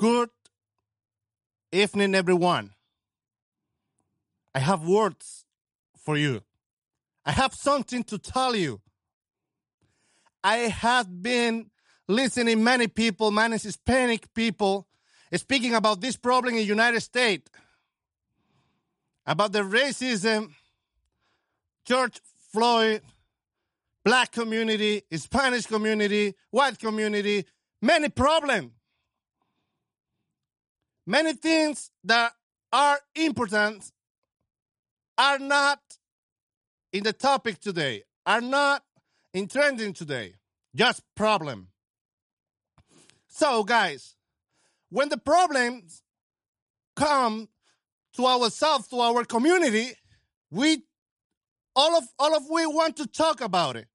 Good 0.00 0.30
evening, 1.72 2.14
everyone. 2.14 2.70
I 4.54 4.60
have 4.60 4.86
words 4.86 5.44
for 6.04 6.16
you. 6.16 6.42
I 7.26 7.32
have 7.32 7.52
something 7.52 8.04
to 8.04 8.16
tell 8.16 8.54
you. 8.54 8.80
I 10.44 10.56
have 10.56 11.20
been 11.20 11.72
listening 12.06 12.62
many 12.62 12.86
people, 12.86 13.32
many 13.32 13.58
Hispanic 13.58 14.32
people, 14.34 14.86
speaking 15.34 15.74
about 15.74 16.00
this 16.00 16.16
problem 16.16 16.54
in 16.54 16.64
United 16.64 17.00
States, 17.00 17.50
about 19.26 19.50
the 19.50 19.62
racism, 19.62 20.52
George 21.84 22.20
Floyd, 22.52 23.02
black 24.04 24.30
community, 24.30 25.02
Spanish 25.14 25.66
community, 25.66 26.36
white 26.52 26.78
community, 26.78 27.44
many 27.82 28.08
problems. 28.08 28.77
Many 31.08 31.32
things 31.32 31.90
that 32.04 32.32
are 32.70 33.00
important 33.14 33.82
are 35.16 35.38
not 35.38 35.80
in 36.92 37.02
the 37.02 37.14
topic 37.14 37.60
today, 37.60 38.02
are 38.26 38.42
not 38.42 38.82
in 39.32 39.48
trending 39.48 39.94
today, 39.94 40.34
just 40.76 41.00
problem. 41.16 41.68
So, 43.26 43.64
guys, 43.64 44.16
when 44.90 45.08
the 45.08 45.16
problems 45.16 46.02
come 46.94 47.48
to 48.12 48.26
ourselves, 48.26 48.88
to 48.88 49.00
our 49.00 49.24
community, 49.24 49.92
we 50.50 50.82
all 51.74 51.96
of 51.96 52.04
all 52.18 52.36
of 52.36 52.42
we 52.50 52.66
want 52.66 52.98
to 52.98 53.06
talk 53.06 53.40
about 53.40 53.76
it. 53.76 53.88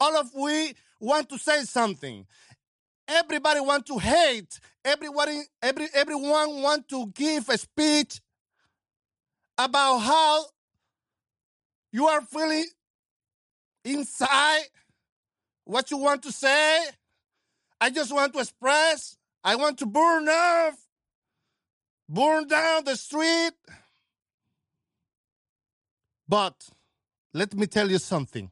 All 0.00 0.16
of 0.16 0.30
we 0.34 0.72
want 1.00 1.28
to 1.28 1.38
say 1.38 1.64
something. 1.64 2.24
Everybody 3.08 3.60
want 3.60 3.86
to 3.86 3.98
hate. 3.98 4.58
Everybody, 4.84 5.40
every, 5.62 5.88
everyone 5.94 6.62
want 6.62 6.88
to 6.88 7.06
give 7.14 7.48
a 7.48 7.58
speech 7.58 8.20
about 9.58 9.98
how 9.98 10.44
you 11.92 12.06
are 12.06 12.20
feeling 12.20 12.66
inside, 13.84 14.64
what 15.64 15.90
you 15.90 15.98
want 15.98 16.22
to 16.24 16.32
say. 16.32 16.80
I 17.80 17.90
just 17.90 18.12
want 18.12 18.32
to 18.32 18.40
express. 18.40 19.16
I 19.44 19.54
want 19.54 19.78
to 19.78 19.86
burn 19.86 20.28
off, 20.28 20.74
burn 22.08 22.48
down 22.48 22.84
the 22.84 22.96
street. 22.96 23.52
But 26.28 26.68
let 27.32 27.54
me 27.54 27.66
tell 27.66 27.88
you 27.88 27.98
something. 27.98 28.50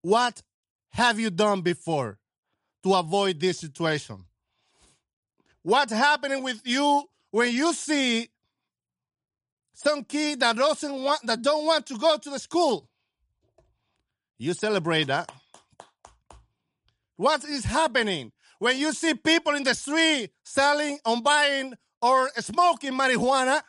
What 0.00 0.42
have 0.92 1.20
you 1.20 1.28
done 1.28 1.60
before 1.60 2.18
to 2.82 2.94
avoid 2.94 3.40
this 3.40 3.60
situation? 3.60 4.24
What's 5.62 5.92
happening 5.92 6.42
with 6.42 6.60
you 6.64 7.04
when 7.30 7.52
you 7.52 7.72
see 7.72 8.28
some 9.74 10.04
kid 10.04 10.40
that 10.40 10.56
doesn't 10.56 11.02
want 11.02 11.20
that 11.26 11.42
don't 11.42 11.66
want 11.66 11.86
to 11.86 11.98
go 11.98 12.16
to 12.16 12.30
the 12.30 12.38
school? 12.38 12.88
You 14.38 14.54
celebrate 14.54 15.08
that. 15.08 15.30
What 17.16 17.44
is 17.44 17.64
happening 17.64 18.32
when 18.60 18.78
you 18.78 18.92
see 18.92 19.14
people 19.14 19.54
in 19.54 19.64
the 19.64 19.74
street 19.74 20.30
selling 20.44 20.98
or 21.04 21.20
buying 21.20 21.74
or 22.00 22.30
smoking 22.38 22.92
marijuana? 22.92 23.60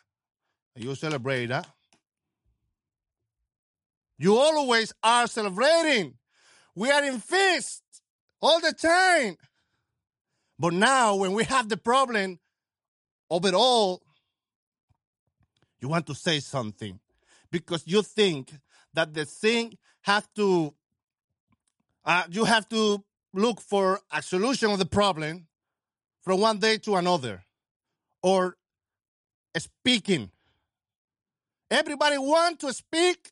You 0.75 0.94
celebrate 0.95 1.47
that. 1.47 1.67
You 4.19 4.38
always 4.38 4.94
are 5.01 5.27
celebrating. 5.27 6.13
We 6.75 6.91
are 6.91 7.03
in 7.03 7.19
feast 7.19 7.81
all 8.41 8.59
the 8.59 8.73
time. 8.73 9.37
But 10.57 10.73
now, 10.73 11.15
when 11.15 11.33
we 11.33 11.45
have 11.45 11.69
the 11.69 11.77
problem 11.77 12.39
of 13.29 13.45
it 13.45 13.53
all, 13.53 14.01
you 15.79 15.87
want 15.87 16.05
to 16.07 16.15
say 16.15 16.39
something 16.39 16.99
because 17.51 17.83
you 17.85 18.01
think 18.01 18.51
that 18.94 19.13
the 19.13 19.25
thing 19.25 19.78
have 20.01 20.28
to, 20.35 20.73
uh, 22.03 22.23
you 22.29 22.44
have 22.44 22.67
to 22.69 23.03
look 23.33 23.61
for 23.61 24.01
a 24.11 24.22
solution 24.22 24.72
of 24.72 24.79
the 24.79 24.85
problem 24.85 25.47
from 26.22 26.41
one 26.41 26.57
day 26.57 26.78
to 26.78 26.95
another 26.95 27.44
or 28.22 28.57
speaking. 29.57 30.29
Everybody 31.72 32.17
want 32.17 32.59
to 32.59 32.73
speak. 32.73 33.31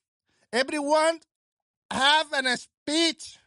Everyone 0.54 1.20
have 1.92 2.32
an 2.34 2.56
speech 2.56 3.38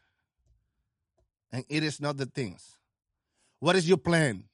and 1.52 1.64
it 1.68 1.82
is 1.82 2.00
not 2.00 2.16
the 2.16 2.26
things. 2.26 2.76
What 3.58 3.76
is 3.76 3.88
your 3.88 3.98
plan 3.98 4.44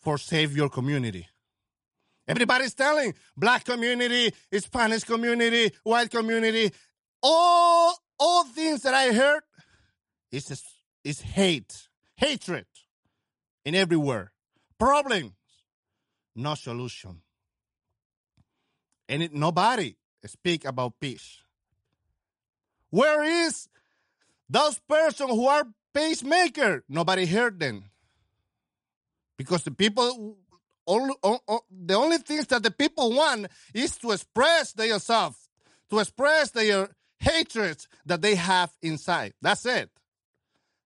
for 0.00 0.18
save 0.18 0.56
your 0.56 0.68
community? 0.68 1.26
Everybody's 2.26 2.74
telling 2.74 3.14
black 3.36 3.64
community, 3.64 4.32
Spanish 4.58 5.04
community, 5.04 5.72
white 5.82 6.10
community, 6.10 6.70
all 7.22 7.96
all 8.18 8.44
things 8.44 8.82
that 8.82 8.94
I 8.94 9.12
heard 9.12 9.42
is 10.30 10.62
is 11.04 11.20
hate, 11.20 11.88
hatred 12.16 12.66
in 13.64 13.74
everywhere, 13.74 14.32
problems, 14.78 15.32
no 16.36 16.54
solution, 16.54 17.22
and 19.08 19.22
it, 19.22 19.32
nobody 19.32 19.96
speak 20.26 20.64
about 20.64 21.00
peace. 21.00 21.38
Where 22.90 23.22
is 23.22 23.68
those 24.48 24.78
persons 24.88 25.30
who 25.30 25.46
are 25.46 25.64
pacemaker, 25.94 26.84
nobody 26.88 27.26
heard 27.26 27.60
them. 27.60 27.84
Because 29.36 29.62
the 29.62 29.70
people, 29.70 30.36
only, 30.86 31.14
the 31.70 31.94
only 31.94 32.18
things 32.18 32.46
that 32.48 32.62
the 32.62 32.70
people 32.70 33.12
want 33.12 33.46
is 33.72 33.96
to 33.98 34.12
express 34.12 34.72
themselves, 34.72 35.48
to 35.90 35.98
express 35.98 36.50
their 36.50 36.88
hatred 37.18 37.86
that 38.06 38.22
they 38.22 38.34
have 38.34 38.72
inside. 38.82 39.34
That's 39.42 39.64
it. 39.66 39.90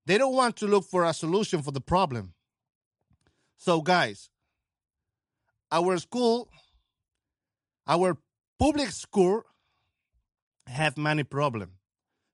They 0.07 0.19
don't 0.19 0.35
want 0.35 0.57
to 0.57 0.67
look 0.67 0.85
for 0.85 1.05
a 1.05 1.15
solution 1.15 1.63
for 1.63 1.71
the 1.71 1.81
problem. 1.81 2.35
So, 3.57 3.81
guys, 3.81 4.29
our 5.71 5.97
school, 5.99 6.49
our 7.87 8.19
public 8.59 8.91
school, 8.91 9.45
have 10.67 10.99
many 10.99 11.23
problems. 11.23 11.73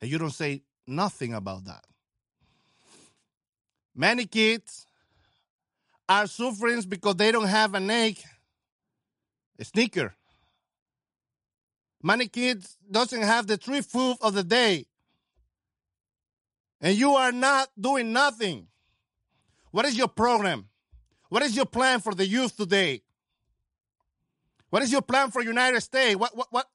And 0.01 0.11
you 0.11 0.19
don't 0.19 0.31
say 0.31 0.63
nothing 0.89 1.35
about 1.35 1.65
that. 1.67 1.85
Many 3.95 4.27
kids 4.27 4.87
are 6.09 6.27
suffering 6.27 6.81
because 6.89 7.17
they 7.17 7.33
don't 7.33 7.49
have 7.49 7.75
a 7.75 7.81
egg, 7.81 8.19
a 9.59 9.65
sneaker. 9.65 10.15
Many 12.03 12.29
kids 12.29 12.77
doesn't 12.91 13.23
have 13.23 13.47
the 13.47 13.57
three 13.57 13.81
food 13.81 14.17
of 14.21 14.35
the 14.35 14.45
day. 14.45 14.87
And 16.81 16.97
you 16.97 17.15
are 17.15 17.33
not 17.33 17.69
doing 17.79 18.13
nothing. 18.13 18.69
What 19.73 19.85
is 19.85 19.97
your 19.97 20.09
program? 20.09 20.69
What 21.29 21.43
is 21.43 21.57
your 21.57 21.67
plan 21.67 22.01
for 22.01 22.15
the 22.15 22.27
youth 22.27 22.57
today? 22.57 23.03
What 24.71 24.83
is 24.83 24.93
your 24.93 25.03
plan 25.03 25.31
for 25.31 25.43
United 25.43 25.81
States? 25.81 26.17
What, 26.17 26.37
what, 26.37 26.47
what, 26.51 26.67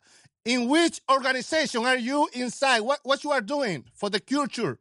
in 0.45 0.67
which 0.67 1.01
organization 1.09 1.85
are 1.85 1.97
you 1.97 2.27
inside? 2.33 2.81
What, 2.81 2.99
what 3.03 3.23
you 3.23 3.31
are 3.31 3.41
doing 3.41 3.85
for 3.93 4.09
the 4.09 4.19
culture? 4.19 4.79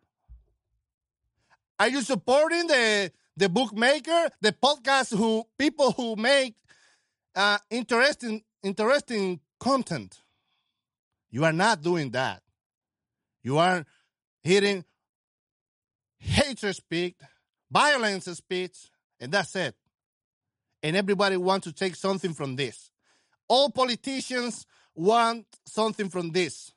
Are 1.79 1.89
you 1.89 2.03
supporting 2.03 2.67
the, 2.67 3.13
the 3.37 3.49
bookmaker, 3.49 4.31
the 4.41 4.53
podcast 4.53 5.17
who 5.17 5.45
people 5.59 5.93
who 5.93 6.17
make 6.17 6.55
uh, 7.35 7.59
interesting 7.71 8.43
interesting 8.63 9.41
content? 9.59 10.21
You 11.31 11.45
are 11.45 11.53
not 11.53 11.83
doing 11.83 12.11
that. 12.11 12.43
You 13.43 13.59
are 13.59 13.85
hearing 14.43 14.85
hatred 16.19 16.77
speak, 16.77 17.17
violence 17.71 18.27
speech, 18.27 18.91
and 19.19 19.33
that's 19.33 19.57
it. 19.57 19.75
And 20.83 20.97
everybody 20.97 21.37
wants 21.37 21.67
to 21.67 21.73
take 21.73 21.97
something 21.97 22.35
from 22.35 22.57
this. 22.57 22.91
All 23.49 23.71
politicians 23.71 24.67
want 24.95 25.47
something 25.67 26.09
from 26.09 26.31
this. 26.31 26.73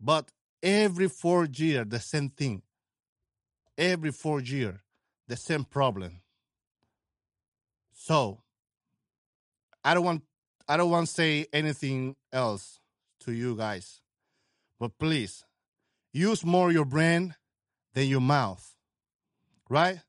But 0.00 0.30
every 0.62 1.08
four 1.08 1.44
year, 1.44 1.84
the 1.84 2.00
same 2.00 2.30
thing. 2.30 2.62
Every 3.76 4.12
four 4.12 4.40
year, 4.40 4.82
the 5.28 5.36
same 5.36 5.64
problem. 5.64 6.20
So, 7.92 8.40
I 9.84 9.94
don't 9.94 10.04
want 10.04 10.22
I 10.68 10.76
don't 10.76 10.90
want 10.90 11.06
to 11.06 11.12
say 11.12 11.46
anything 11.52 12.16
else 12.32 12.78
to 13.20 13.32
you 13.32 13.56
guys, 13.56 14.00
but 14.78 14.98
please 14.98 15.44
use 16.12 16.44
more 16.44 16.70
your 16.70 16.84
brain 16.84 17.34
than 17.94 18.06
your 18.06 18.20
mouth. 18.20 18.76
Right? 19.68 20.00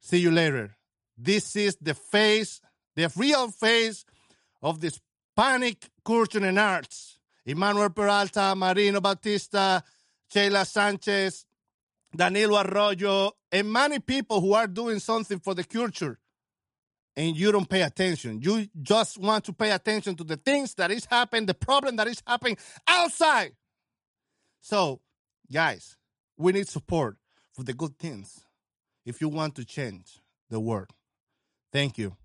See 0.00 0.18
you 0.18 0.30
later. 0.30 0.76
This 1.16 1.56
is 1.56 1.76
the 1.80 1.94
face, 1.94 2.60
the 2.94 3.12
real 3.16 3.50
face 3.50 4.04
of 4.62 4.80
this 4.80 5.00
Panic 5.38 5.88
Culture 6.04 6.44
and 6.44 6.58
Arts. 6.58 7.16
Emmanuel 7.46 7.90
Peralta, 7.90 8.54
Marino 8.56 9.00
Batista, 9.00 9.80
Sheila 10.32 10.64
Sanchez, 10.64 11.46
Danilo 12.14 12.60
Arroyo, 12.60 13.30
and 13.52 13.72
many 13.72 14.00
people 14.00 14.40
who 14.40 14.52
are 14.52 14.66
doing 14.66 14.98
something 14.98 15.38
for 15.38 15.54
the 15.54 15.62
culture, 15.62 16.18
and 17.16 17.36
you 17.36 17.52
don't 17.52 17.70
pay 17.70 17.82
attention. 17.82 18.40
You 18.42 18.66
just 18.82 19.16
want 19.16 19.44
to 19.44 19.52
pay 19.52 19.70
attention 19.70 20.16
to 20.16 20.24
the 20.24 20.36
things 20.36 20.74
that 20.74 20.90
is 20.90 21.04
happening, 21.04 21.46
the 21.46 21.54
problem 21.54 21.94
that 21.96 22.08
is 22.08 22.20
happening 22.26 22.58
outside. 22.88 23.52
So, 24.60 25.00
guys, 25.50 25.96
we 26.36 26.50
need 26.50 26.68
support 26.68 27.16
for 27.54 27.62
the 27.62 27.74
good 27.74 27.96
things 27.96 28.40
if 29.06 29.20
you 29.20 29.28
want 29.28 29.54
to 29.54 29.64
change 29.64 30.20
the 30.50 30.58
world. 30.58 30.90
Thank 31.72 31.96
you. 31.96 32.16